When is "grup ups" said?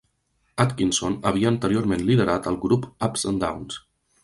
2.67-3.29